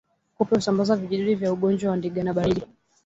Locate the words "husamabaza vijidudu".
0.55-1.37